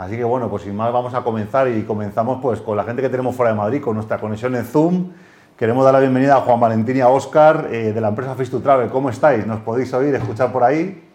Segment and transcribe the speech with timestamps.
[0.00, 3.02] Así que bueno, pues sin más vamos a comenzar y comenzamos pues con la gente
[3.02, 5.10] que tenemos fuera de Madrid, con nuestra conexión en Zoom.
[5.58, 8.50] Queremos dar la bienvenida a Juan Valentín y a Óscar eh, de la empresa Face
[8.50, 8.88] to Travel.
[8.88, 9.46] ¿Cómo estáis?
[9.46, 11.06] ¿Nos podéis oír, escuchar por ahí?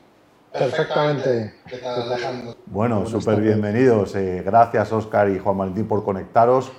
[0.54, 1.56] Perfectamente.
[2.68, 4.16] Bueno, súper bienvenidos.
[4.16, 6.72] Eh, gracias, Oscar y Juan Valentín, por conectaros.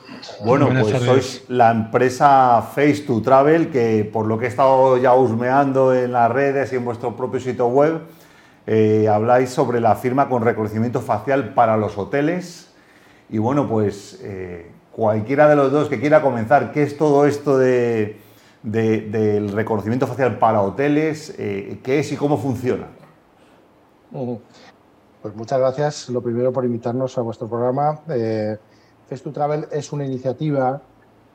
[0.45, 5.13] Bueno, pues sois la empresa Face to Travel, que por lo que he estado ya
[5.13, 8.03] husmeando en las redes y en vuestro propio sitio web,
[8.67, 12.73] eh, habláis sobre la firma con reconocimiento facial para los hoteles.
[13.29, 17.59] Y bueno, pues eh, cualquiera de los dos que quiera comenzar, ¿qué es todo esto
[17.59, 18.21] de,
[18.63, 21.35] del reconocimiento facial para hoteles?
[21.37, 22.87] ¿Qué es y cómo funciona?
[25.27, 28.01] Pues muchas gracias, lo primero por invitarnos a vuestro programa.
[28.09, 28.57] Eh,
[29.09, 30.81] Face Travel es una iniciativa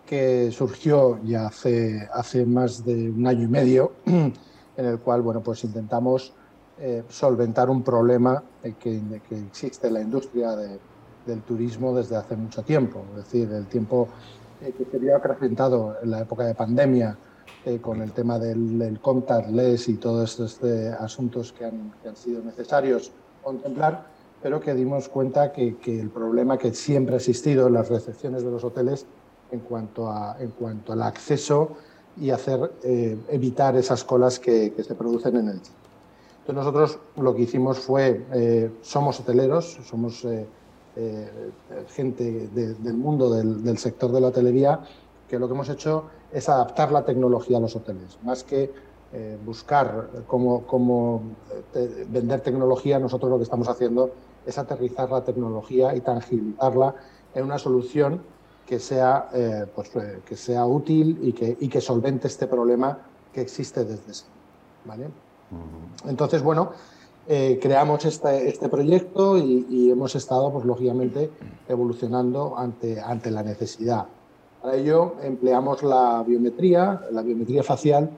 [0.05, 4.33] que surgió ya hace, hace más de un año y medio, en
[4.77, 6.33] el cual bueno, pues intentamos
[6.81, 12.63] eh, solventar un problema que, que, existe en la industria del turismo desde hace mucho
[12.63, 13.05] tiempo.
[13.11, 14.07] Es decir, el tiempo
[14.61, 17.17] eh, que se había acrecentado en la época de pandemia
[17.63, 22.09] eh, con el tema del, del, contactless y todos estos eh, asuntos que han, que
[22.09, 23.11] han, sido necesarios
[23.43, 24.07] contemplar,
[24.41, 28.43] pero que dimos cuenta que, que, el problema que siempre ha existido en las recepciones
[28.43, 29.05] de los hoteles
[29.51, 31.77] en cuanto, a, en cuanto al acceso
[32.17, 35.61] y hacer eh, evitar esas colas que, se producen en el
[36.41, 40.47] Entonces nosotros lo que hicimos fue, eh, somos hoteleros, somos eh,
[40.95, 41.29] eh
[41.89, 44.79] gente de, del mundo del, sector de la hotelería,
[45.29, 48.91] que lo que hemos hecho es adaptar la tecnología a los hoteles, más que
[49.45, 51.21] buscar cómo, cómo
[52.07, 54.11] vender tecnología, nosotros lo que estamos haciendo
[54.45, 56.95] es aterrizar la tecnología y tangibilizarla
[57.35, 58.21] en una solución
[58.65, 59.29] que sea,
[59.75, 59.91] pues,
[60.25, 62.99] que sea útil y que, y que solvente este problema
[63.33, 64.41] que existe desde siempre.
[64.85, 65.09] ¿vale?
[66.05, 66.71] Entonces, bueno,
[67.27, 71.29] eh, creamos este, proyecto y, y, hemos estado, pues lógicamente,
[71.67, 74.05] evolucionando ante, ante la necesidad.
[74.61, 78.09] Para ello empleamos la biometría, la biometría facial,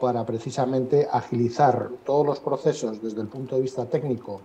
[0.00, 4.40] para precisamente agilizar todos los procesos desde el punto de vista técnico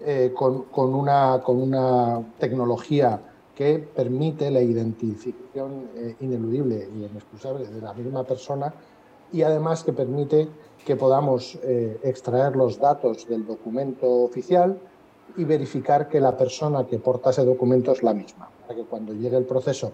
[0.00, 3.20] eh, con, con, una, con, una, tecnología
[3.54, 8.72] que permite la identificación eh, ineludible y inexcusable de la misma persona
[9.32, 10.48] y además que permite
[10.86, 14.78] que podamos eh, extraer los datos del documento oficial
[15.36, 19.12] y verificar que la persona que porta ese documento es la misma, para que cuando
[19.12, 19.90] llegue el proceso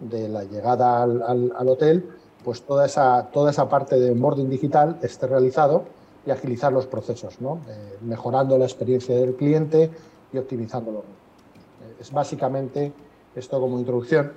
[0.00, 2.08] de la llegada al, hotel,
[2.42, 5.84] pues toda esa, toda esa parte de onboarding digital esté realizado
[6.24, 7.60] y agilizar los procesos, ¿no?
[8.00, 9.90] mejorando la experiencia del cliente
[10.32, 11.00] y optimizándolo.
[11.00, 12.94] Eh, es básicamente
[13.34, 14.32] esto como introducción.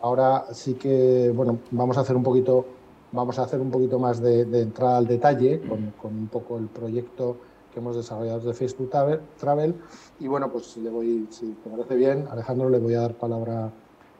[0.00, 2.66] Ahora sí que bueno, vamos a hacer un poquito,
[3.12, 6.58] vamos a hacer un poquito más de, de entrada al detalle con, con, un poco
[6.58, 7.38] el proyecto
[7.72, 8.90] que hemos desarrollado de Facebook
[9.38, 9.74] Travel.
[10.18, 13.70] Y bueno, pues le voy, si te parece bien, Alejandro, le voy a dar palabra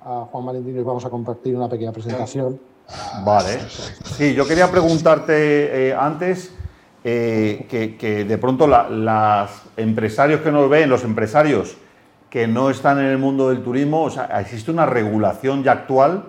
[0.03, 2.61] a Juan Valentín y vamos a compartir una pequeña presentación.
[3.25, 3.61] Vale.
[4.05, 6.53] Sí, yo quería preguntarte eh, antes
[7.05, 11.77] eh, que, que, de pronto los empresarios que nos ven, los empresarios
[12.29, 16.25] que no están en el mundo del turismo, o sea, existe una regulación ya actual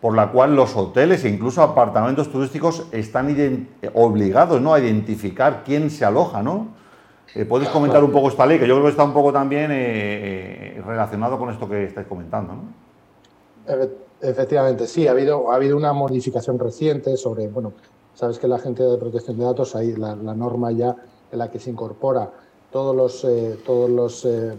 [0.00, 4.74] por la cual los hoteles e incluso apartamentos turísticos están obligados ¿no?
[4.74, 6.68] a identificar quién se aloja, ¿no?
[7.34, 8.58] Eh, ¿Podéis comentar un poco esta ley?
[8.58, 12.54] Que yo creo que está un poco también eh, relacionado con esto que estáis comentando,
[12.54, 12.62] ¿no?
[14.20, 17.74] Efectivamente, sí, ha habido, ha habido una modificación reciente sobre, bueno,
[18.14, 20.96] sabes que la gente de protección de datos, hay la, la norma ya
[21.30, 22.30] en la que se incorpora
[22.70, 24.56] todos los, eh, todos los eh,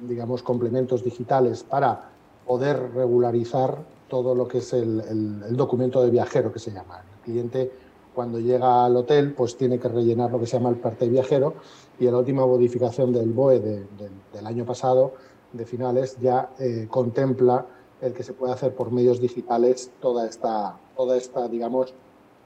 [0.00, 2.10] digamos, complementos digitales para
[2.46, 3.78] poder regularizar
[4.08, 5.00] todo lo que es el,
[5.48, 7.02] el, documento de viajero que se llama.
[7.16, 7.72] El cliente
[8.14, 11.54] cuando llega al hotel pues tiene que rellenar lo que se llama el parte viajero
[11.98, 15.14] y la última modificación del BOE de, de, del año pasado,
[15.52, 17.66] de finales, ya eh, contempla
[18.00, 21.94] el que se puede hacer por medios digitales toda esta, toda esta digamos,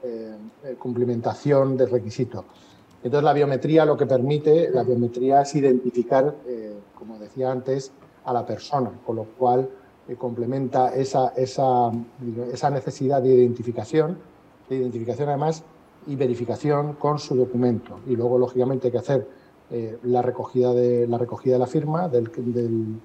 [0.03, 0.37] eh,
[0.79, 2.45] cumplimentación del requisito.
[3.03, 7.93] Entonces, la biometría lo que permite, la biometría es identificar, eh, como decía antes,
[8.25, 9.69] a la persona, con lo cual
[10.11, 11.93] eh, complementa esa, esa,
[12.53, 14.19] esa necesidad de identificación,
[14.69, 15.63] de identificación además
[16.07, 18.01] y verificación con su documento.
[18.07, 19.29] Y luego, lógicamente, hay que hacer
[19.71, 22.31] eh, la, recogida de, la recogida de la firma del,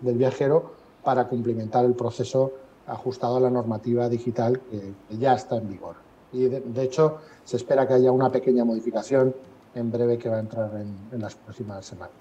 [0.02, 0.72] del, viajero
[1.04, 2.54] para cumplimentar el proceso
[2.88, 5.98] ajustado a la normativa digital que, ya está en vigor.
[6.34, 9.36] Y de, hecho, se espera que haya una pequeña modificación
[9.75, 12.16] en breve que va a entrar en, las próximas semanas.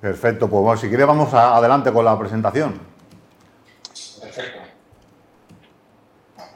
[0.00, 2.74] Perfecto, pues bueno, si quiere vamos adelante con la presentación.
[4.20, 4.60] Perfecto.
[6.36, 6.50] Bien,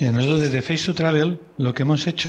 [0.00, 2.28] nosotros desde Face to Travel lo que hemos hecho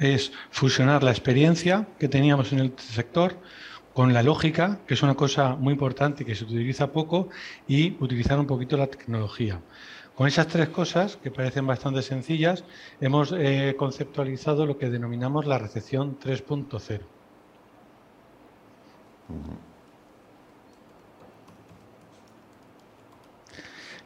[0.00, 3.36] es fusionar la experiencia que teníamos en el sector
[3.94, 7.28] con la lógica, que es una cosa muy importante y que se utiliza poco,
[7.68, 9.60] y utilizar un poquito la tecnología.
[10.14, 12.64] Con esas tres cosas, que parecen bastante sencillas,
[13.00, 17.00] hemos eh, conceptualizado lo que denominamos la recepción 3.0.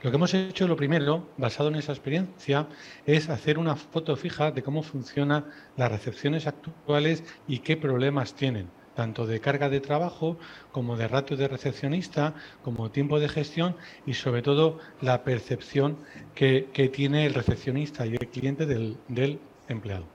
[0.04, 2.68] Lo que hemos hecho, lo primero, basado en esa experiencia,
[3.06, 5.46] es hacer una foto fija de cómo funcionan
[5.78, 10.38] las recepciones actuales y qué problemas tienen tanto de carga de trabajo
[10.72, 15.96] como de ratio de recepcionista, como tiempo de gestión y sobre todo la percepción
[16.34, 20.06] que, tiene el recepcionista y el cliente del, del empleado.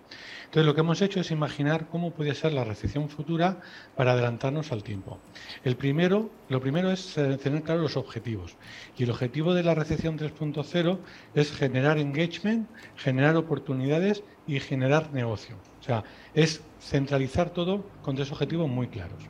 [0.46, 3.62] Entonces lo que hemos hecho es imaginar cómo puede ser la recepción futura
[3.96, 5.20] para adelantarnos al tiempo.
[5.64, 8.56] El primero, lo primero es eh, tener claros los objetivos.
[8.98, 10.98] Y el objetivo de la recepción 3.0
[11.36, 15.56] es generar engagement, generar oportunidades y generar negocio.
[15.80, 16.04] O sea,
[16.34, 19.24] es centralizar todo con tres objetivos muy claros.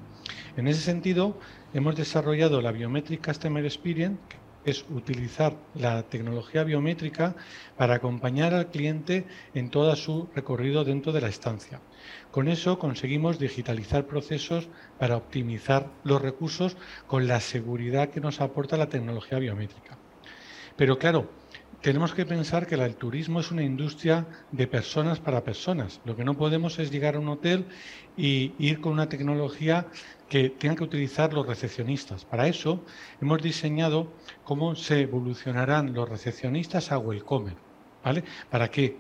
[0.56, 1.38] En ese sentido,
[1.74, 4.20] hemos desarrollado la Biometric Customer Experience,
[4.66, 7.36] es utilizar la tecnología biométrica
[7.78, 11.82] para acompañar al cliente en todo su recorrido dentro de la estancia.
[12.32, 16.78] Con eso conseguimos digitalizar procesos para optimizar los recursos
[17.08, 19.98] con la seguridad que nos aporta la tecnología biométrica.
[20.76, 21.30] Pero claro,
[21.82, 26.02] tenemos que pensar que el turismo es una industria de personas para personas.
[26.04, 27.66] Lo que no podemos es llegar a un hotel
[28.18, 29.88] y ir con una tecnología
[30.28, 32.26] que tengan que utilizar los recepcionistas.
[32.26, 32.84] Para eso
[33.22, 34.12] hemos diseñado
[34.44, 37.56] cómo se evolucionarán los recepcionistas a Welcomer.
[38.04, 38.24] ¿vale?
[38.50, 38.98] ¿Para qué?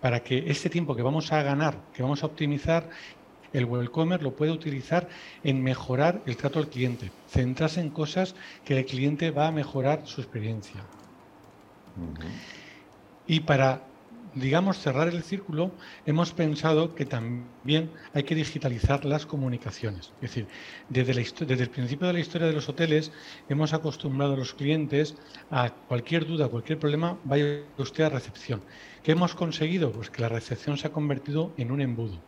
[0.00, 2.88] Para que este tiempo que vamos a ganar, que vamos a optimizar,
[3.52, 5.08] el Welcomer lo puede utilizar
[5.44, 8.34] en mejorar el trato al cliente, centrarse en cosas
[8.64, 10.82] que el cliente va a mejorar su experiencia.
[13.26, 13.82] Y para,
[14.34, 15.72] digamos, cerrar el círculo,
[16.06, 20.12] hemos pensado que también hay que digitalizar las comunicaciones.
[20.16, 20.46] Es decir,
[20.88, 21.14] desde,
[21.46, 23.12] desde el principio de la historia de los hoteles
[23.48, 25.16] hemos acostumbrado a los clientes
[25.50, 28.62] a cualquier duda, cualquier problema, vaya usted a recepción.
[29.02, 29.92] ¿Qué hemos conseguido?
[29.92, 32.20] Pues que la recepción se ha convertido en un embudo.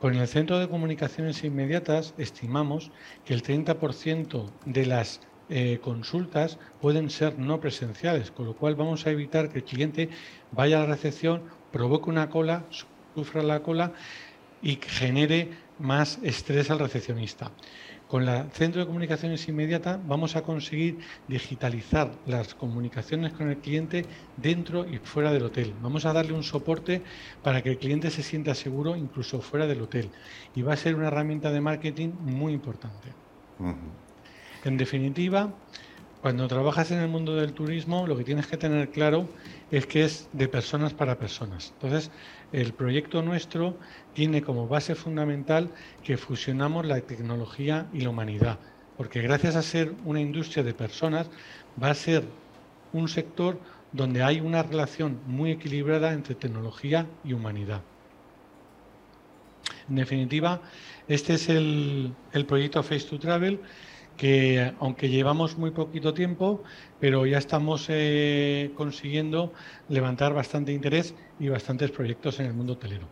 [0.00, 2.90] Con el Centro de Comunicaciones Inmediatas estimamos
[3.26, 5.20] que el 30% de las
[5.50, 10.08] eh, consultas pueden ser no presenciales, con lo cual vamos a evitar que el cliente
[10.52, 11.42] vaya a la recepción,
[11.72, 12.64] provoque una cola,
[13.14, 13.92] sufra la cola
[14.62, 15.50] y genere
[15.80, 17.50] más estrés al recepcionista.
[18.06, 20.98] Con el Centro de Comunicaciones Inmediata vamos a conseguir
[21.28, 24.04] digitalizar las comunicaciones con el cliente
[24.36, 25.72] dentro y fuera del hotel.
[25.80, 27.02] Vamos a darle un soporte
[27.42, 30.10] para que el cliente se sienta seguro incluso fuera del hotel.
[30.56, 33.08] Y va a ser una herramienta de marketing muy importante.
[34.64, 35.52] En definitiva,
[36.20, 39.26] cuando trabajas en el mundo del turismo, lo que tienes que tener claro
[39.70, 41.72] es que es de personas para personas.
[41.74, 42.10] Entonces,
[42.52, 43.78] el proyecto nuestro
[44.12, 45.70] tiene como base fundamental
[46.04, 48.58] que fusionamos la tecnología y la humanidad,
[48.98, 51.30] porque gracias a ser una industria de personas,
[51.82, 52.24] va a ser
[52.92, 53.58] un sector
[53.92, 57.80] donde hay una relación muy equilibrada entre tecnología y humanidad.
[59.88, 60.60] En definitiva,
[61.08, 63.58] este es el, el proyecto Face to Travel
[64.20, 66.60] que aunque llevamos muy poquito tiempo,
[67.00, 69.50] pero ya estamos eh, consiguiendo
[69.88, 73.06] levantar bastante interés y bastantes proyectos en el mundo hotelero.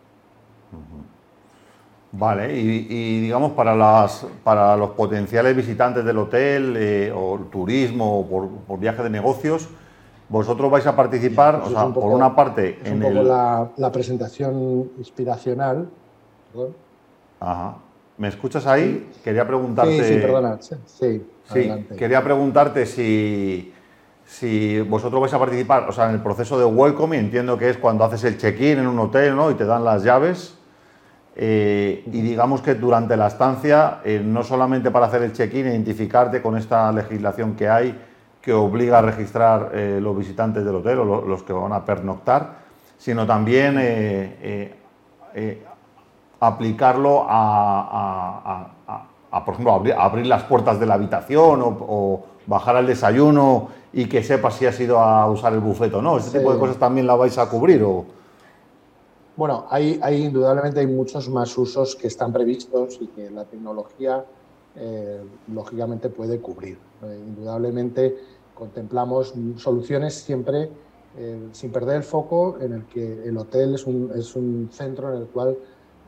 [2.11, 8.51] Vale, y, digamos para, las, para los potenciales visitantes del hotel eh, o turismo o
[8.67, 9.67] por, viaje de negocios,
[10.29, 14.91] vosotros vais a participar, o sea, por una parte en un poco la, la, presentación
[14.99, 15.89] inspiracional.
[17.39, 17.77] Ajá.
[18.19, 19.09] ¿Me escuchas ahí?
[19.23, 20.03] Quería preguntarte.
[20.03, 20.57] Sí, sí, perdona.
[20.61, 23.73] Sí, sí quería preguntarte si,
[24.25, 27.77] si vosotros vais a participar, o sea, en el proceso de welcome, entiendo que es
[27.77, 29.49] cuando haces el check-in en un hotel, ¿no?
[29.49, 30.57] Y te dan las llaves.
[31.33, 36.41] Eh, y digamos que durante la estancia, eh, no solamente para hacer el check-in, identificarte
[36.41, 37.97] con esta legislación que hay
[38.41, 42.49] que obliga a registrar eh, los visitantes del hotel o los que van a pernoctar,
[42.97, 43.77] sino también
[46.39, 48.71] aplicarlo a,
[49.45, 54.49] por ejemplo, abrir, las puertas de la habitación o, bajar al desayuno y que sepa
[54.49, 56.17] si has ido a usar el bufeto o no.
[56.17, 57.83] ¿Ese tipo de cosas también la vais a cubrir?
[57.83, 58.05] O?
[59.35, 64.25] Bueno, hay, hay, indudablemente hay muchos más usos que están previstos y que la tecnología
[64.75, 65.21] eh,
[65.53, 66.77] lógicamente puede cubrir.
[67.03, 68.17] Eh, indudablemente
[68.55, 70.69] contemplamos soluciones siempre
[71.17, 75.13] eh, sin perder el foco en el que el hotel es un, es un centro
[75.13, 75.57] en el cual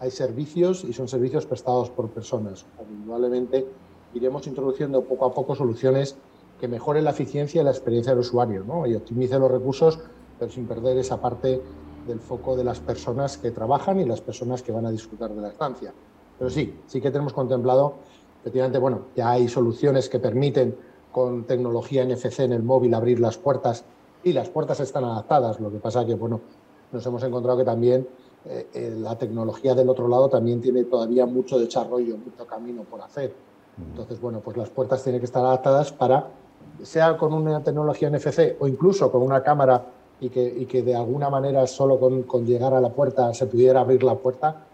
[0.01, 2.65] hay servicios y son servicios prestados por personas.
[2.89, 3.65] Indudablemente
[4.13, 6.17] iremos introduciendo poco a poco soluciones
[6.59, 8.85] que mejoren la eficiencia y la experiencia del usuario ¿no?
[8.85, 9.99] y optimicen los recursos,
[10.37, 11.61] pero sin perder esa parte
[12.05, 15.41] del foco de las personas que trabajan y las personas que van a disfrutar de
[15.41, 15.93] la estancia.
[16.37, 17.95] Pero sí, sí que tenemos contemplado
[18.41, 20.75] Efectivamente, bueno, ya hay soluciones que permiten
[21.11, 23.85] con tecnología NFC en el móvil abrir las puertas
[24.23, 25.59] y las puertas están adaptadas.
[25.59, 26.41] Lo que pasa que, bueno,
[26.91, 28.07] nos hemos encontrado que también
[28.45, 33.01] eh, eh, la tecnología del otro lado también tiene todavía mucho desarrollo, mucho camino por
[33.01, 33.33] hacer.
[33.77, 36.27] Entonces, bueno, pues las puertas tienen que estar adaptadas para,
[36.81, 39.85] sea con una tecnología NFC o incluso con una cámara
[40.19, 44.03] y que, que de alguna manera solo con, llegar a la puerta se pudiera abrir
[44.03, 44.65] la puerta,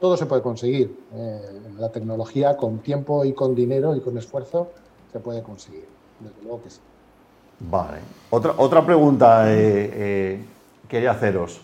[0.00, 0.96] todo se puede conseguir.
[1.14, 1.40] Eh,
[1.78, 4.68] la tecnología con tiempo y con dinero y con esfuerzo
[5.12, 5.88] se puede conseguir.
[6.20, 6.80] Desde luego que sí.
[7.60, 7.98] Vale.
[8.30, 9.46] Otra, otra pregunta
[10.88, 11.60] quería haceros.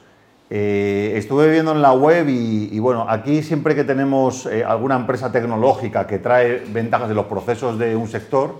[0.52, 5.30] Eh, estuve viendo en la web y, bueno, aquí siempre que tenemos eh, alguna empresa
[5.30, 8.56] tecnológica que trae ventajas de los procesos de un sector,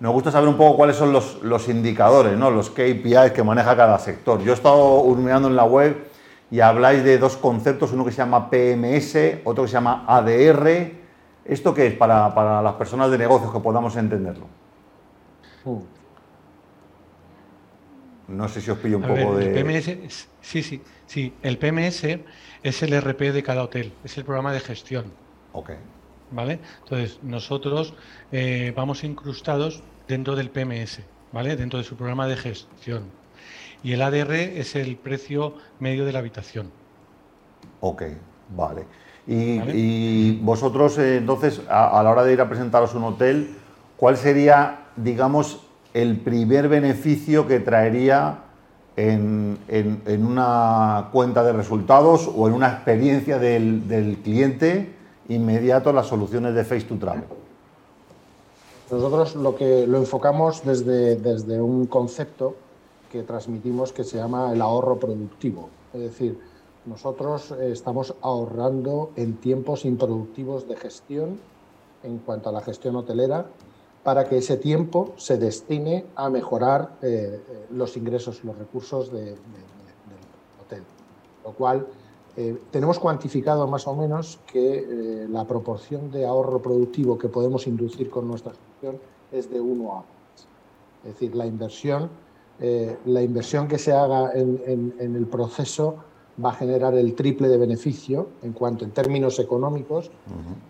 [0.00, 2.50] nos gusta saber un poco cuáles son los, indicadores, ¿no?
[2.50, 4.42] los KPIs que maneja cada sector.
[4.42, 6.06] Yo he estado hurmeando en la web
[6.50, 10.92] y habláis de dos conceptos, uno que se llama PMS, otro que se llama ADR.
[11.44, 14.46] ¿Esto qué es para, las personas de negocios que podamos entenderlo?
[15.66, 15.82] Uh.
[18.28, 19.48] No sé si os pillo un poco de...
[19.50, 20.82] PMS, sí, sí.
[21.06, 22.04] Sí, el PMS
[22.62, 25.12] es el RP de cada hotel, es el programa de gestión.
[25.52, 25.70] Ok.
[26.32, 26.58] ¿Vale?
[26.82, 27.94] Entonces, nosotros
[28.32, 31.00] eh, vamos incrustados dentro del PMS,
[31.32, 31.56] ¿vale?
[31.56, 33.04] Dentro de su programa de gestión.
[33.84, 36.72] Y el ADR es el precio medio de la habitación.
[37.80, 38.02] Ok,
[38.56, 38.84] vale.
[39.28, 43.56] Y, vosotros, eh, entonces, a, a la hora de ir a presentaros un hotel,
[43.96, 45.60] ¿cuál sería, digamos,
[45.94, 48.45] el primer beneficio que traería
[48.96, 49.58] en,
[50.26, 54.94] una cuenta de resultados o en una experiencia del, cliente
[55.28, 57.24] inmediato las soluciones de Face to Travel?
[58.90, 62.54] Nosotros lo que lo enfocamos desde, desde un concepto
[63.10, 65.68] que transmitimos que se llama el ahorro productivo.
[65.92, 66.38] Es decir,
[66.84, 71.38] nosotros estamos ahorrando en tiempos improductivos de gestión
[72.04, 73.46] en cuanto a la gestión hotelera
[74.06, 79.34] para que ese tiempo se destine a mejorar eh, eh, los ingresos, los recursos del
[80.62, 80.84] hotel.
[81.44, 81.88] Lo cual
[82.36, 88.08] eh, tenemos cuantificado más o menos que la proporción de ahorro productivo que podemos inducir
[88.08, 89.00] con nuestra gestión
[89.32, 90.46] es de 1 a 3.
[91.06, 92.08] Es decir, la inversión,
[93.06, 95.96] la inversión que se haga en, el proceso
[96.44, 100.12] va a generar el triple de beneficio en cuanto en términos económicos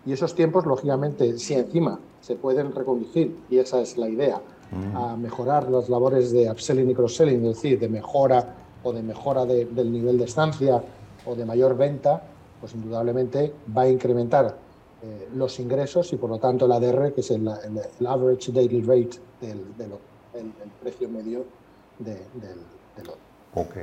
[0.07, 4.41] y esos tiempos, lógicamente, si encima se pueden reconducir, y esa es la idea,
[4.95, 8.53] a mejorar las labores de upselling y cross-selling, es decir, de mejora
[8.83, 10.83] o de mejora del nivel de estancia
[11.25, 12.21] o de mayor venta,
[12.59, 14.57] pues indudablemente va a incrementar
[15.01, 17.47] eh, los ingresos y por lo tanto el ADR, que es el,
[18.05, 19.61] average daily rate del,
[20.81, 21.45] precio medio
[21.97, 23.09] del, del
[23.53, 23.77] Ok.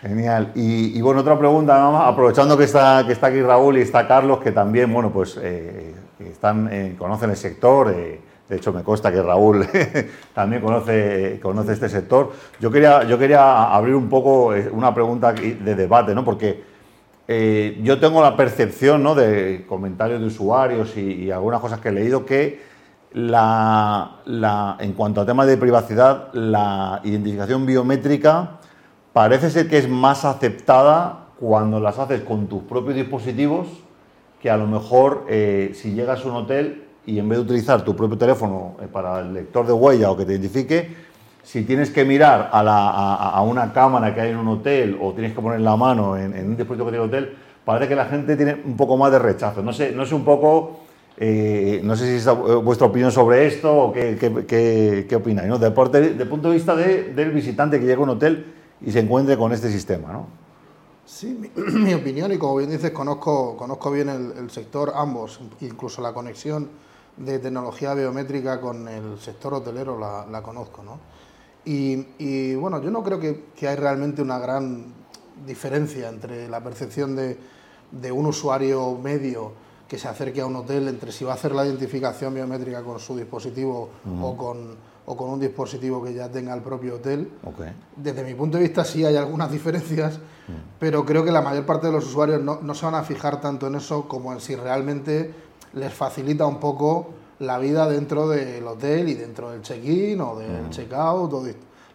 [0.00, 0.52] Genial.
[0.54, 4.52] Y, bueno, otra pregunta, aprovechando que está, que está aquí Raúl y está Carlos, que
[4.52, 7.92] también, bueno, pues eh, están, eh, conocen el sector.
[7.94, 9.66] Eh, de hecho, me consta que Raúl
[10.34, 12.32] también conoce, conoce este sector.
[12.60, 16.24] Yo quería, yo quería abrir un poco una pregunta de debate, ¿no?
[16.24, 16.62] Porque
[17.82, 19.16] yo tengo la percepción, ¿no?
[19.16, 22.62] De comentarios de usuarios y, algunas cosas que he leído que
[23.12, 28.58] la, en cuanto a temas de privacidad, la identificación biométrica
[29.12, 33.68] parece ser que es más aceptada cuando las haces con tus propios dispositivos
[34.40, 37.84] que a lo mejor eh, si llegas a un hotel y en vez de utilizar
[37.84, 40.88] tu propio teléfono eh, para el lector de huella o que te identifique,
[41.42, 45.40] si tienes que mirar a, una cámara que hay en un hotel o tienes que
[45.40, 48.60] poner la mano en, un dispositivo que tiene el hotel, parece que la gente tiene
[48.64, 49.62] un poco más de rechazo.
[49.62, 50.80] No sé, no sé un poco,
[51.16, 54.16] eh, no sé si es vuestra opinión sobre esto o qué,
[55.08, 55.58] qué, opináis, ¿no?
[55.58, 58.44] De, punto de vista del visitante que llega a un hotel
[58.84, 60.45] y se encuentre con este sistema, ¿no?
[61.06, 66.12] Sí, mi, opinión, y como bien dices, conozco, conozco bien el, sector, ambos, incluso la
[66.12, 66.68] conexión
[67.16, 70.98] de tecnología biométrica con el sector hotelero la, conozco, ¿no?
[71.64, 74.84] Y, bueno, yo no creo que, que, hay realmente una gran
[75.46, 77.38] diferencia entre la percepción de,
[77.90, 79.52] de, un usuario medio
[79.88, 83.00] que se acerque a un hotel entre si va a hacer la identificación biométrica con
[83.00, 83.90] su dispositivo
[84.22, 87.30] o con o con un dispositivo que ya tenga el propio hotel.
[87.94, 90.78] Desde mi punto de vista sí hay algunas diferencias, mm.
[90.78, 93.68] pero creo que la mayor parte de los usuarios no, se van a fijar tanto
[93.68, 95.32] en eso como en si realmente
[95.74, 100.64] les facilita un poco la vida dentro del hotel y dentro del check-in o del
[100.64, 100.70] mm.
[100.70, 101.44] check-out o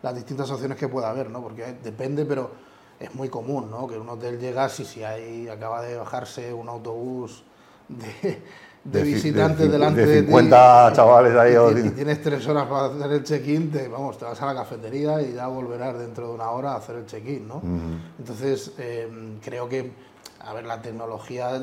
[0.02, 1.42] las distintas opciones que pueda haber, ¿no?
[1.42, 2.52] porque depende, pero
[3.00, 3.88] es muy común ¿no?
[3.88, 7.44] que un hotel llega si, si hay, acaba de bajarse un autobús
[7.90, 8.42] de
[8.84, 11.56] de, visitantes delante de, 50 chavales ahí.
[11.86, 15.22] Y, tienes tres horas para hacer el check-in, te, vamos, te vas a la cafetería
[15.22, 17.62] y ya volverás dentro de una hora a hacer el check-in, ¿no?
[18.18, 19.92] Entonces, em, creo que,
[20.40, 21.60] a ver, la tecnología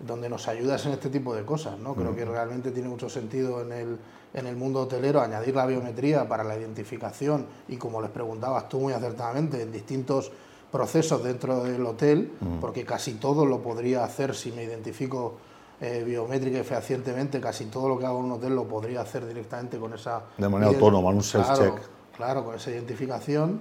[0.00, 1.78] donde nos ayudas en este tipo de cosas.
[1.78, 1.94] ¿no?
[1.94, 3.98] Creo que realmente tiene mucho sentido en el,
[4.32, 8.80] en el mundo hotelero añadir la biometría para la identificación y, como les preguntabas tú
[8.80, 10.32] muy acertadamente, en distintos
[10.70, 15.36] procesos dentro del hotel, porque casi todo lo podría hacer si me identifico
[15.80, 19.26] eh, biométrica y fehacientemente, casi todo lo que hago en un hotel lo podría hacer
[19.26, 20.22] directamente con esa...
[20.38, 21.74] De manera autónoma, un self-check.
[22.16, 23.60] Claro, con esa identificación.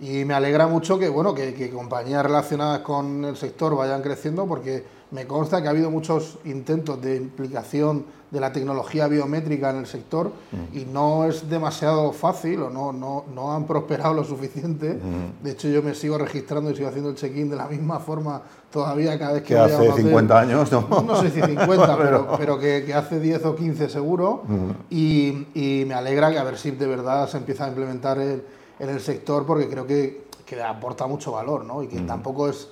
[0.00, 4.97] Y me alegra mucho que, bueno, que compañías relacionadas con el sector vayan creciendo porque
[5.10, 9.86] me consta que ha habido muchos intentos de implicación de la tecnología biométrica en el
[9.86, 10.76] sector mm.
[10.76, 14.94] y no es demasiado fácil o no, no, no han prosperado lo suficiente.
[14.94, 15.42] Mm.
[15.42, 18.42] De hecho, yo me sigo registrando y sigo haciendo el check-in de la misma forma
[18.70, 19.54] todavía cada vez que...
[19.54, 20.86] Que hace 50 años, ¿no?
[21.06, 24.42] No sé si 50, pero, pero que, hace 10 o 15 seguro.
[24.46, 24.70] Mm.
[24.90, 28.42] Y, y, me alegra que a ver si de verdad se empieza a implementar en
[28.78, 31.82] el sector porque creo que, que aporta mucho valor, ¿no?
[31.82, 32.68] Y que tampoco es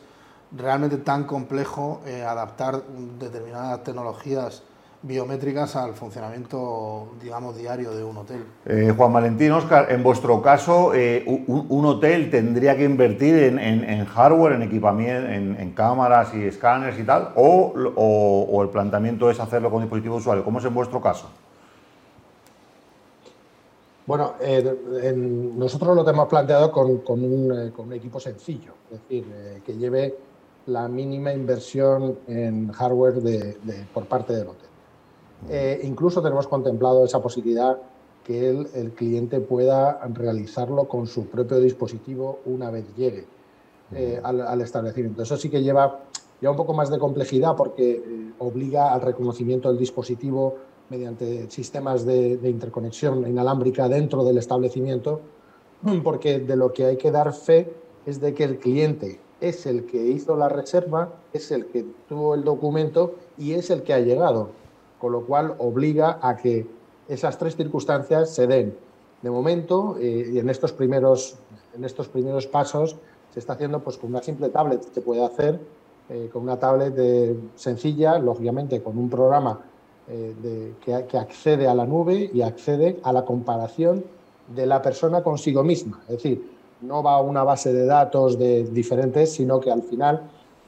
[0.53, 2.83] realmente tan complejo eh, adaptar
[3.19, 4.63] determinadas tecnologías
[5.03, 8.45] biométricas al funcionamiento, digamos, diario de un hotel.
[8.65, 14.55] Eh, Juan Valentín, Oscar, en vuestro caso, eh, un, hotel tendría que invertir en, hardware,
[14.55, 20.17] en equipamiento, en, cámaras y escáneres y tal, o, el planteamiento es hacerlo con dispositivo
[20.17, 20.43] usuario.
[20.43, 21.29] ¿Cómo es en vuestro caso?
[24.07, 24.35] Bueno,
[25.57, 29.25] nosotros lo hemos planteado con, un, con, un, equipo sencillo, es decir,
[29.65, 30.15] que lleve
[30.67, 33.57] la mínima inversión en hardware de,
[33.95, 34.69] por parte del hotel.
[35.49, 37.79] Eh, incluso tenemos contemplado esa posibilidad
[38.25, 43.27] que el, cliente pueda realizarlo con su propio dispositivo una vez llegue
[43.93, 45.23] eh, al, establecimiento.
[45.23, 46.01] Eso sí que lleva
[46.41, 50.57] ya un poco más de complejidad porque eh, obliga al reconocimiento del dispositivo
[50.89, 55.21] mediante sistemas de, de, interconexión inalámbrica dentro del establecimiento,
[56.03, 57.73] porque de lo que hay que dar fe
[58.07, 62.35] es de que el cliente es el que hizo la reserva, es el que tuvo
[62.35, 64.51] el documento y es el que ha llegado,
[65.01, 66.67] con lo cual obliga a que
[67.09, 68.77] esas tres circunstancias se den.
[69.23, 71.37] De momento, eh, y en estos, primeros,
[71.75, 72.97] en estos primeros pasos,
[73.33, 75.61] se está haciendo pues, con una simple tablet, se puede hacer
[76.09, 79.61] eh, con una tablet de, sencilla, lógicamente con un programa
[80.09, 84.05] eh, que, que accede a la nube y accede a la comparación
[84.55, 86.01] de la persona consigo misma.
[86.09, 90.23] Es decir, no va a una base de datos de diferentes, sino que al final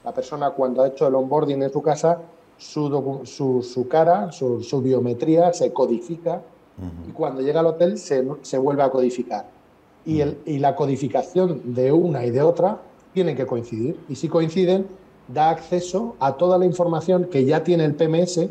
[0.05, 2.21] la persona cuando ha hecho el onboarding en su casa,
[2.57, 6.43] su, su, cara, su, biometría se codifica
[7.09, 9.47] y cuando llega al hotel se, se vuelve a codificar.
[10.05, 12.79] Y, el, y, la codificación de una y de otra
[13.13, 13.99] tienen que coincidir.
[14.09, 14.87] Y si coinciden,
[15.29, 18.49] da acceso a toda la información que ya tiene el PMS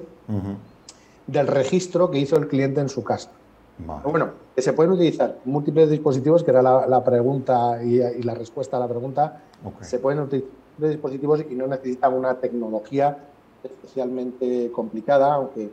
[1.26, 3.32] del registro que hizo el cliente en su casa.
[3.78, 8.80] Bueno, que se pueden utilizar múltiples dispositivos, que era la, pregunta y, la respuesta a
[8.80, 9.44] la pregunta.
[9.82, 13.18] Se pueden utilizar dispositivos y no necesitan una tecnología
[13.64, 15.70] especialmente complicada, aunque,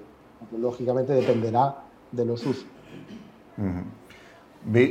[0.59, 1.77] lógicamente dependerá
[2.13, 2.67] de los usos.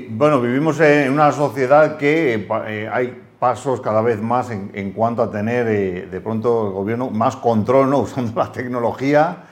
[0.09, 5.29] Bueno, vivimos en una sociedad que eh, hay pasos cada vez más en, cuanto a
[5.29, 7.99] tener eh, de pronto el gobierno más control ¿no?
[8.03, 9.43] usando la tecnología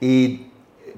[0.00, 0.46] y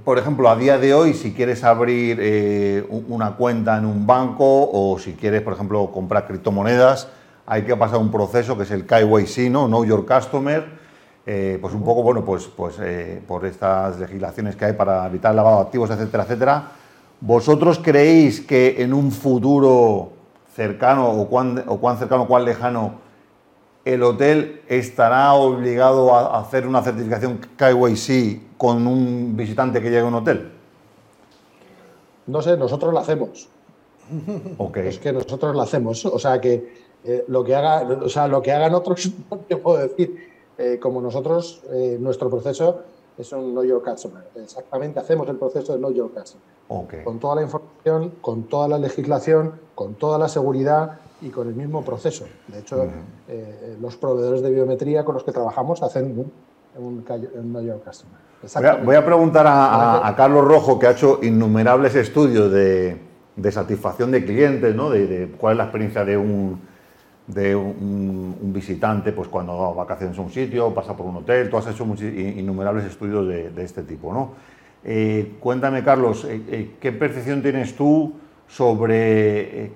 [0.04, 4.70] por ejemplo, a día de hoy, si quieres abrir eh, una cuenta en un banco
[4.72, 7.08] o si quieres, por ejemplo, comprar criptomonedas,
[7.46, 9.66] hay que pasar un proceso que es el KYC, ¿no?
[9.66, 10.64] Know Your Customer,
[11.24, 15.30] eh, pues un poco, bueno, pues, pues eh, por estas legislaciones que hay para evitar
[15.30, 16.68] el lavado de activos, etcétera, etcétera.
[17.20, 20.12] ¿Vosotros creéis que en un futuro
[20.54, 23.06] cercano o cuán, o cuán cercano o cuán lejano
[23.84, 30.06] el hotel estará obligado a hacer una certificación KYC con un visitante que llegue a
[30.06, 30.52] un hotel?
[32.26, 33.48] No sé, nosotros la hacemos.
[34.58, 34.88] Okay.
[34.88, 36.04] Es que nosotros la hacemos.
[36.06, 39.56] O sea que eh, lo que haga, o sea, lo que hagan otros, no te
[39.56, 40.36] puedo decir.
[40.58, 42.80] Eh, como nosotros, eh, nuestro proceso
[43.18, 44.24] es un Know Your Customer.
[44.36, 47.04] Exactamente, hacemos el proceso de Know Your Customer.
[47.04, 51.54] Con toda la información, con toda la legislación, con toda la seguridad y con el
[51.54, 52.24] mismo proceso.
[52.48, 52.88] De hecho,
[53.80, 56.32] los proveedores de biometría con los que trabajamos hacen
[56.78, 58.26] un, un, un Customer.
[58.84, 62.96] Voy a, preguntar a, Carlos Rojo, que ha hecho innumerables estudios de,
[63.34, 64.90] de satisfacción de clientes, ¿no?
[64.90, 66.60] de, cuál es la experiencia de un,
[67.26, 71.50] de un, visitante pues cuando va a vacaciones a un sitio, pasa por un hotel,
[71.50, 74.12] tú has hecho innumerables estudios de, de este tipo.
[74.12, 74.34] ¿no?
[74.84, 78.12] Eh, cuéntame, Carlos, eh, ¿qué percepción tienes tú
[78.46, 79.72] sobre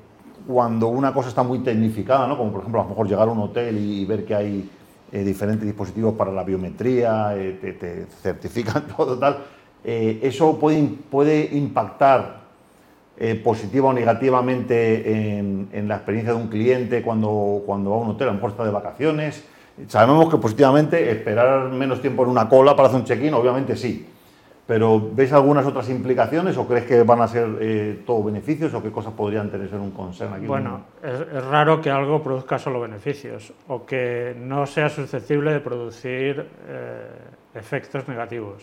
[0.46, 2.38] cuando una cosa está muy tecnificada, ¿no?
[2.38, 4.70] como por ejemplo a lo mejor llegar a un hotel y, ver que hay
[5.12, 9.38] eh, diferentes dispositivos para la biometría, eh, te, certifican todo tal,
[9.84, 12.40] eh, eso puede, puede impactar
[13.44, 18.28] positiva o negativamente en, la experiencia de un cliente cuando, cuando va a un hotel,
[18.28, 19.44] a lo mejor de vacaciones.
[19.88, 24.06] Sabemos que positivamente esperar menos tiempo en una cola para hacer un check-in, obviamente sí.
[24.70, 28.80] Pero ¿ves algunas otras implicaciones o crees que van a ser eh, todo beneficios o
[28.80, 30.46] qué cosas podrían tener un concern aquí?
[30.46, 36.46] Bueno, es, raro que algo produzca solo beneficios o que no sea susceptible de producir
[36.68, 37.09] eh,
[37.52, 38.62] efectos negativos.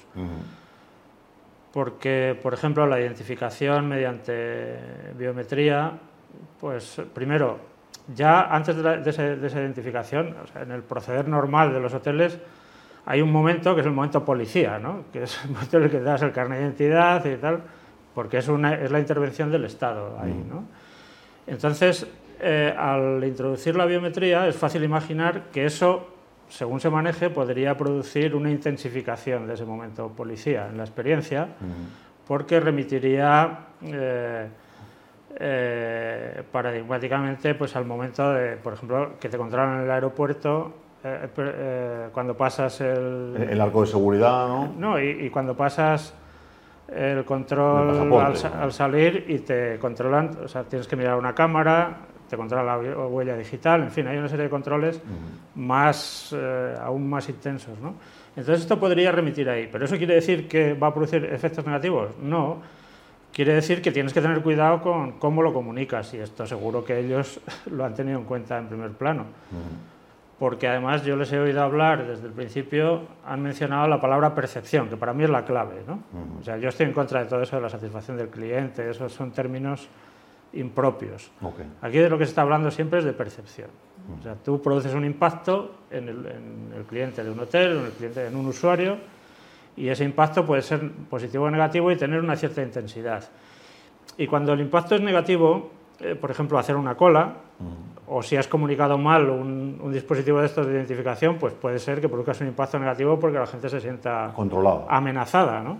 [1.74, 4.78] Porque, por ejemplo, la identificación mediante
[5.18, 5.92] biometría,
[6.58, 7.60] pues primero,
[8.16, 12.40] ya antes de, esa, identificación, en el proceder normal de los hoteles,
[13.10, 15.06] hay un momento que es el momento policía, ¿no?
[15.14, 17.62] que es el momento en el que das el carnet de identidad y tal,
[18.14, 20.44] porque es, una, es la intervención del Estado ahí.
[20.50, 20.66] ¿no?
[21.48, 22.06] Entonces,
[22.42, 26.06] eh, al introducir la biometría, es fácil imaginar que eso,
[26.50, 31.48] según se maneje, podría producir una intensificación de ese momento policía en la experiencia,
[32.28, 34.48] porque remitiría eh,
[35.40, 41.30] eh, paradigmáticamente pues, al momento de, por ejemplo, que te controlan en el aeropuerto eh,
[41.38, 43.36] eh, cuando pasas el...
[43.50, 44.74] El arco de seguridad, ¿no?
[44.78, 46.14] No, y, cuando pasas
[46.88, 51.98] el control al, salir y te controlan, o sea, tienes que mirar una cámara,
[52.30, 55.02] te controla la huella digital, en fin, hay una serie de controles
[55.56, 57.96] más, eh, aún más intensos, ¿no?
[58.36, 62.10] Entonces esto podría remitir ahí, pero ¿eso quiere decir que va a producir efectos negativos?
[62.22, 62.62] No,
[63.34, 67.00] quiere decir que tienes que tener cuidado con cómo lo comunicas y esto seguro que
[67.00, 67.40] ellos
[67.72, 69.26] lo han tenido en cuenta en primer plano
[70.40, 74.88] porque además yo les he oído hablar desde el principio, han mencionado la palabra percepción,
[74.88, 75.84] que para mí es la clave.
[75.88, 76.04] ¿no?
[76.40, 79.12] O sea, yo estoy en contra de todo eso de la satisfacción del cliente, esos
[79.12, 79.90] son términos
[80.54, 81.32] impropios.
[81.82, 83.70] Aquí de lo que se está hablando siempre es de percepción.
[84.20, 88.28] O sea, tú produces un impacto en el, cliente de un hotel, en el cliente
[88.28, 88.98] en un usuario,
[89.76, 93.28] y ese impacto puede ser positivo o negativo y tener una cierta intensidad.
[94.18, 97.36] Y cuando el impacto es negativo, eh, por ejemplo, hacer una cola,
[98.08, 102.08] o si has comunicado mal un, dispositivo de estos de identificación, pues puede ser que
[102.08, 104.34] produzcas un impacto negativo porque la gente se sienta
[104.90, 105.62] amenazada.
[105.62, 105.78] ¿no?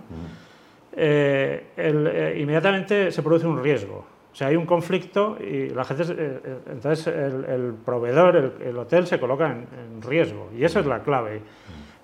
[0.92, 4.04] Eh, eh, inmediatamente se produce un riesgo.
[4.30, 9.18] O sea, hay un conflicto y la gente, eh, entonces el, proveedor, el, hotel se
[9.18, 11.40] coloca en, riesgo y eso es la clave.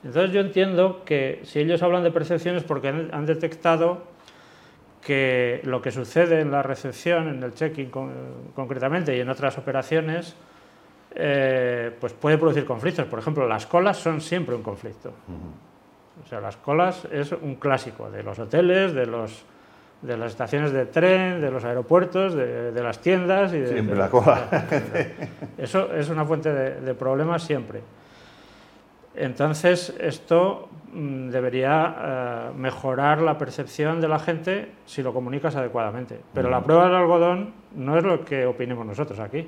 [0.03, 4.14] Entonces yo entiendo que si ellos hablan de percepciones porque han detectado
[5.05, 7.91] que lo que sucede en la recepción, en el check-in
[8.55, 10.35] concretamente y en otras operaciones,
[11.15, 13.07] eh, pues puede producir conflictos.
[13.07, 15.13] Por ejemplo, las colas son siempre un conflicto.
[16.25, 19.45] O sea, las colas es un clásico de los hoteles, de, los,
[20.01, 23.53] de las estaciones de tren, de los aeropuertos, de, las tiendas.
[23.53, 24.49] Y de, siempre la cola.
[25.59, 27.83] Eso es una fuente de problemas siempre.
[29.17, 36.21] Entonces, esto mm, debería eh, mejorar la percepción de la gente si lo comunicas adecuadamente.
[36.33, 39.47] Pero la prueba del algodón no es lo que opinemos nosotros aquí.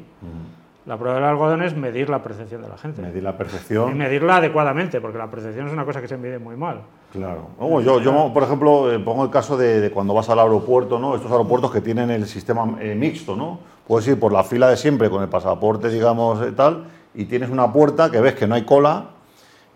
[0.86, 3.02] La prueba del algodón es medir la percepción de la gente.
[3.02, 3.90] Medir la percepción.
[3.90, 6.82] Y medirla adecuadamente, porque la percepción es una cosa que se mide muy mal.
[7.12, 7.48] Claro.
[7.58, 11.16] yo, yo, por ejemplo, eh, pongo el caso de, cuando vas al aeropuerto, ¿no?
[11.16, 13.58] Estos aeropuertos que tienen el sistema eh, mixto, ¿no?
[13.84, 17.72] Puedes ir por la fila de siempre con el pasaporte, digamos, tal, y tienes una
[17.72, 19.06] puerta que ves que no hay cola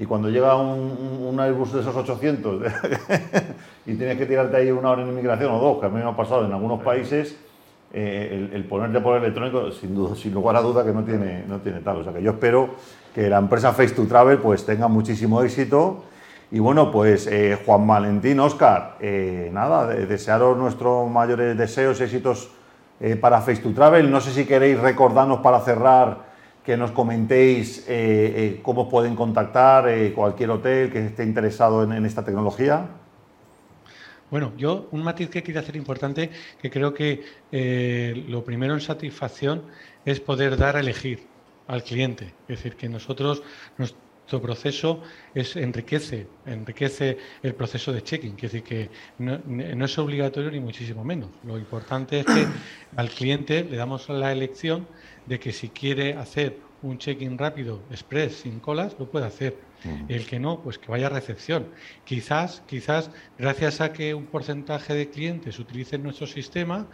[0.00, 2.62] y cuando llega un, Airbus de esos 800
[3.86, 6.08] y tienes que tirarte ahí una hora en inmigración o dos, que a mí me
[6.08, 7.36] ha pasado en algunos países,
[7.92, 11.58] eh, el, ponerte por electrónico, sin, duda, sin lugar a duda que no tiene, no
[11.58, 11.98] tiene tal.
[11.98, 12.70] O sea que yo espero
[13.14, 16.04] que la empresa Face to Travel pues tenga muchísimo éxito.
[16.50, 22.50] Y bueno, pues eh, Juan Valentín, Oscar, eh, nada, desearos nuestros mayores deseos, éxitos
[23.20, 24.10] para Face to Travel.
[24.10, 26.29] No sé si queréis recordarnos para cerrar
[26.64, 32.04] que nos comentéis eh, eh, cómo pueden contactar eh, cualquier hotel que esté interesado en,
[32.04, 32.86] esta tecnología.
[34.30, 37.24] Bueno, yo un matiz que quiero hacer importante, que creo que
[38.28, 39.62] lo primero en satisfacción
[40.04, 41.26] es poder dar a elegir
[41.66, 42.34] al cliente.
[42.46, 43.42] Es decir, que nosotros,
[43.76, 45.02] nuestro proceso
[45.34, 48.36] es, enriquece, enriquece el proceso de checking.
[48.36, 51.30] Es decir, que no, no es obligatorio ni muchísimo menos.
[51.42, 52.46] Lo importante es que
[52.94, 54.86] al cliente le damos la elección
[55.26, 59.56] de que si quiere hacer un check-in rápido, express, sin colas, lo puede hacer.
[60.08, 61.68] El que no, pues que vaya a recepción.
[62.04, 66.86] Quizás, quizás, gracias a que un porcentaje de clientes utilicen nuestro sistema,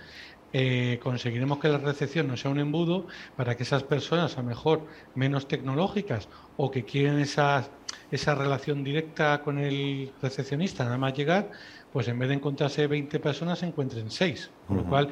[0.52, 4.48] eh, conseguiremos que la recepción no sea un embudo para que esas personas, a lo
[4.48, 7.68] mejor menos tecnológicas o que quieren esa,
[8.10, 11.50] esa relación directa con el recepcionista, nada más llegar,
[11.92, 14.50] pues en vez de encontrarse 20 personas, se encuentren 6.
[14.68, 15.10] Con lo cual,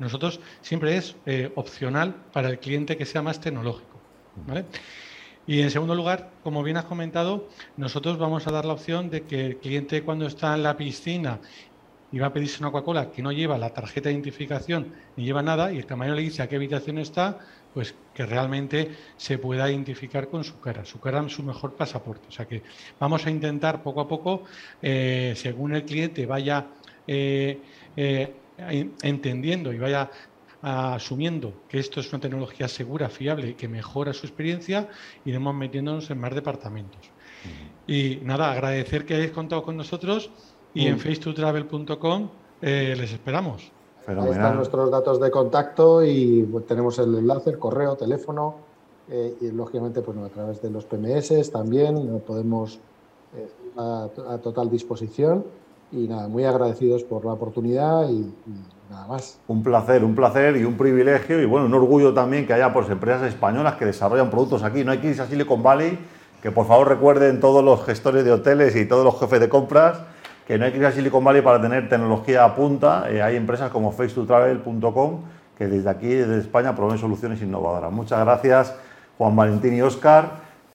[0.00, 4.00] nosotros siempre es eh, opcional para el cliente que sea más tecnológico.
[5.46, 9.22] Y en segundo lugar, como bien has comentado, nosotros vamos a dar la opción de
[9.22, 11.40] que el cliente cuando está en la piscina
[12.12, 15.42] y va a pedirse una Coca-Cola que no lleva la tarjeta de identificación ni lleva
[15.42, 17.38] nada y el camarero le dice a qué habitación está,
[17.72, 20.84] pues que realmente se pueda identificar con su cara.
[20.84, 22.26] Su cara es su mejor pasaporte.
[22.28, 22.62] O sea que
[22.98, 24.44] vamos a intentar poco a poco,
[24.82, 26.66] eh, según el cliente vaya
[27.06, 27.60] eh,
[27.96, 28.34] eh,
[29.02, 30.10] entendiendo y vaya
[30.62, 34.88] asumiendo que esto es una tecnología segura, fiable y que mejora su experiencia,
[35.24, 37.00] iremos metiéndonos en más departamentos.
[37.86, 40.30] Y nada, agradecer que hayáis contado con nosotros
[40.74, 42.28] y en face2travel.com
[42.60, 43.72] les esperamos.
[44.06, 48.56] Ahí están nuestros datos de contacto y pues, tenemos el enlace, el correo, teléfono
[49.08, 52.80] eh, y lógicamente pues, a través de los PMS también podemos
[53.36, 54.08] eh, a,
[54.42, 55.44] total disposición
[55.92, 58.32] y nada, muy agradecidos por la oportunidad y,
[58.90, 59.38] nada más.
[59.48, 62.88] Un placer, un placer y un privilegio y bueno, un orgullo también que haya pues,
[62.90, 64.84] empresas españolas que desarrollan productos aquí.
[64.84, 65.98] No hay que irse a Silicon Valley,
[66.42, 70.00] que por favor recuerden todos los gestores de hoteles y todos los jefes de compras
[70.50, 73.04] que no hay que ir a Silicon Valley para tener tecnología a punta.
[73.08, 75.20] Eh, hay empresas como face2travel.com
[75.56, 77.92] que desde aquí, desde España, proveen soluciones innovadoras.
[77.92, 78.74] Muchas gracias,
[79.16, 80.49] Juan Valentín y Óscar.